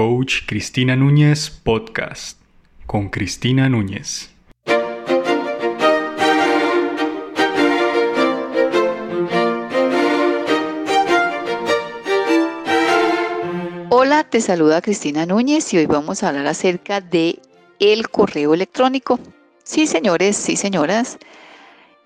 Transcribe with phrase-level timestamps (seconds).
[0.00, 2.38] Coach Cristina Núñez Podcast
[2.86, 4.30] con Cristina Núñez.
[13.90, 17.40] Hola, te saluda Cristina Núñez y hoy vamos a hablar acerca de
[17.80, 19.18] el correo electrónico.
[19.64, 21.18] Sí, señores, sí, señoras,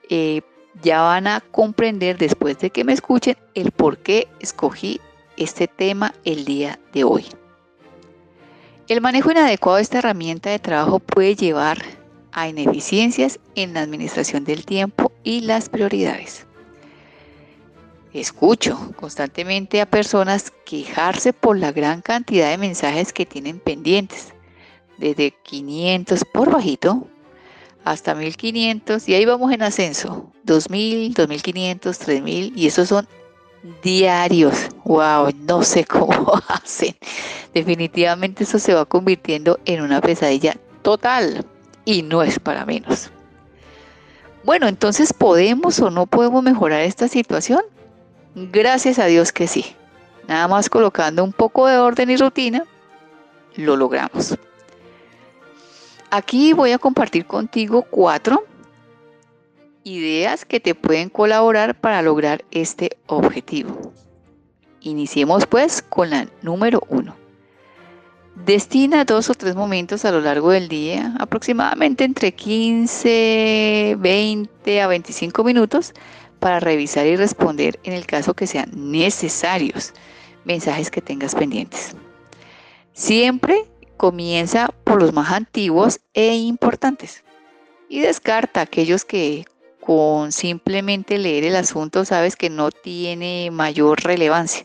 [0.09, 0.41] eh,
[0.83, 4.99] ya van a comprender después de que me escuchen el por qué escogí
[5.37, 7.27] este tema el día de hoy.
[8.89, 11.83] El manejo inadecuado de esta herramienta de trabajo puede llevar
[12.33, 16.47] a ineficiencias en la administración del tiempo y las prioridades.
[18.13, 24.35] Escucho constantemente a personas quejarse por la gran cantidad de mensajes que tienen pendientes,
[24.99, 27.07] desde 500 por bajito
[27.85, 33.09] hasta 1500 y ahí vamos en ascenso, 2000, 2500, 3000 y esos son
[33.83, 34.69] diarios.
[34.85, 36.97] Wow, no sé cómo hacen.
[37.55, 41.45] Definitivamente eso se va convirtiendo en una pesadilla total
[41.85, 43.11] y no es para menos.
[44.45, 47.63] Bueno, entonces ¿podemos o no podemos mejorar esta situación?
[48.35, 49.77] Gracias a Dios que sí.
[50.27, 52.65] Nada más colocando un poco de orden y rutina,
[53.57, 54.37] lo logramos.
[56.11, 58.45] Aquí voy a compartir contigo cuatro
[59.85, 63.93] ideas que te pueden colaborar para lograr este objetivo.
[64.81, 67.17] Iniciemos pues con la número uno.
[68.35, 74.87] Destina dos o tres momentos a lo largo del día, aproximadamente entre 15, 20 a
[74.87, 75.93] 25 minutos,
[76.41, 79.93] para revisar y responder en el caso que sean necesarios
[80.45, 81.95] mensajes que tengas pendientes.
[82.95, 83.67] Siempre
[83.97, 87.23] comienza por los más antiguos e importantes
[87.89, 89.45] y descarta aquellos que
[89.95, 94.65] con simplemente leer el asunto sabes que no tiene mayor relevancia.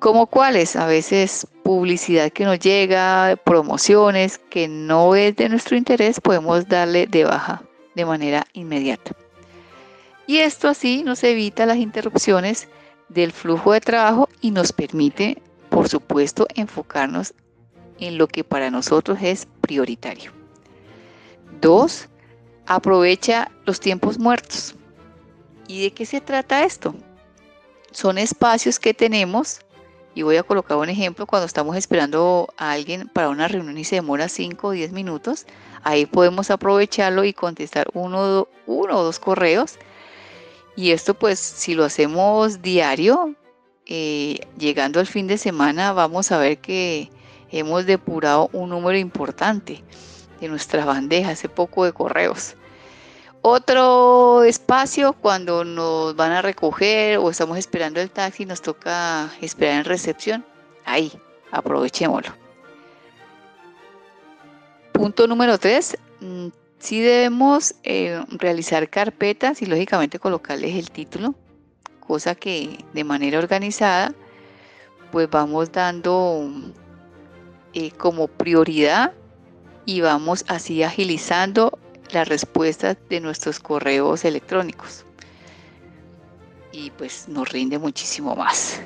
[0.00, 6.20] Como cuáles, a veces publicidad que nos llega, promociones que no es de nuestro interés,
[6.20, 7.62] podemos darle de baja
[7.94, 9.12] de manera inmediata.
[10.26, 12.66] Y esto así nos evita las interrupciones
[13.08, 17.32] del flujo de trabajo y nos permite, por supuesto, enfocarnos
[18.00, 20.32] en lo que para nosotros es prioritario.
[21.60, 22.08] Dos,
[22.66, 24.74] aprovecha los tiempos muertos.
[25.66, 26.94] ¿Y de qué se trata esto?
[27.90, 29.60] Son espacios que tenemos,
[30.14, 33.84] y voy a colocar un ejemplo, cuando estamos esperando a alguien para una reunión y
[33.84, 35.46] se demora 5 o 10 minutos,
[35.82, 39.78] ahí podemos aprovecharlo y contestar uno, uno o dos correos.
[40.76, 43.34] Y esto pues si lo hacemos diario,
[43.86, 47.10] eh, llegando al fin de semana, vamos a ver que
[47.50, 49.84] hemos depurado un número importante
[50.40, 52.56] de nuestras bandejas, ese poco de correos.
[53.42, 59.80] Otro espacio cuando nos van a recoger o estamos esperando el taxi, nos toca esperar
[59.80, 60.44] en recepción.
[60.86, 61.12] Ahí,
[61.50, 62.32] aprovechémoslo.
[64.92, 71.34] Punto número tres, mm, sí debemos eh, realizar carpetas y lógicamente colocarles el título,
[72.00, 74.14] cosa que de manera organizada
[75.14, 76.50] pues vamos dando
[77.72, 79.12] eh, como prioridad
[79.86, 81.78] y vamos así agilizando
[82.10, 85.04] las respuestas de nuestros correos electrónicos.
[86.72, 88.80] Y pues nos rinde muchísimo más.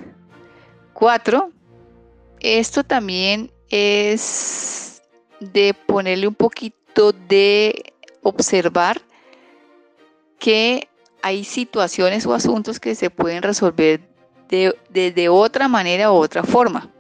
[0.93, 1.51] Cuatro,
[2.41, 5.03] esto también es
[5.41, 7.93] de ponerle un poquito de
[8.23, 9.01] observar
[10.39, 10.89] que
[11.23, 14.01] hay situaciones o asuntos que se pueden resolver
[14.49, 16.91] de, de otra manera u otra forma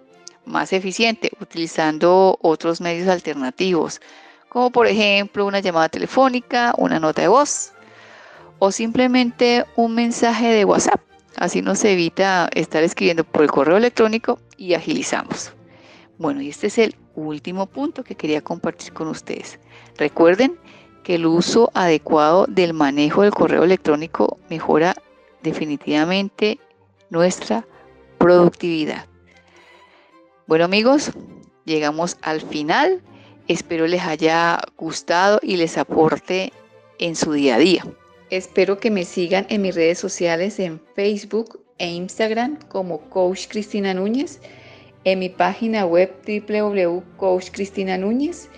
[0.48, 4.00] más eficiente utilizando otros medios alternativos,
[4.48, 7.72] como por ejemplo una llamada telefónica, una nota de voz
[8.58, 11.00] o simplemente un mensaje de WhatsApp.
[11.36, 15.52] Así nos evita estar escribiendo por el correo electrónico y agilizamos.
[16.18, 19.60] Bueno, y este es el último punto que quería compartir con ustedes.
[19.96, 20.58] Recuerden
[21.04, 24.96] que el uso adecuado del manejo del correo electrónico mejora
[25.42, 26.58] definitivamente
[27.10, 27.66] nuestra
[28.18, 29.07] productividad.
[30.48, 31.12] Bueno amigos,
[31.66, 33.02] llegamos al final.
[33.48, 36.54] Espero les haya gustado y les aporte
[36.98, 37.84] en su día a día.
[38.30, 43.92] Espero que me sigan en mis redes sociales en Facebook e Instagram como Coach Cristina
[43.92, 44.40] Núñez,
[45.04, 48.48] en mi página web www.coachcristinanúñez.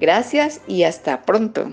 [0.00, 1.72] Gracias y hasta pronto.